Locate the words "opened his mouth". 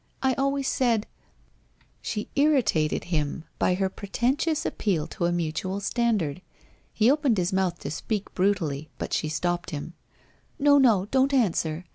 7.11-7.77